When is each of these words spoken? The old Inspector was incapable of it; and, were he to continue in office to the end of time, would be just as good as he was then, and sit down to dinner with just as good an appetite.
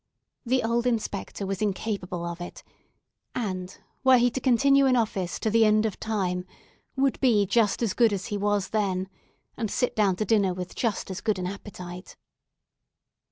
The 0.47 0.63
old 0.63 0.87
Inspector 0.87 1.45
was 1.45 1.61
incapable 1.61 2.25
of 2.25 2.41
it; 2.41 2.63
and, 3.35 3.77
were 4.03 4.17
he 4.17 4.31
to 4.31 4.41
continue 4.41 4.87
in 4.87 4.95
office 4.95 5.37
to 5.39 5.51
the 5.51 5.63
end 5.63 5.85
of 5.85 5.99
time, 5.99 6.43
would 6.95 7.19
be 7.19 7.45
just 7.45 7.83
as 7.83 7.93
good 7.93 8.11
as 8.11 8.25
he 8.33 8.35
was 8.35 8.69
then, 8.69 9.09
and 9.57 9.69
sit 9.69 9.95
down 9.95 10.15
to 10.15 10.25
dinner 10.25 10.55
with 10.55 10.73
just 10.73 11.11
as 11.11 11.21
good 11.21 11.37
an 11.37 11.45
appetite. 11.45 12.15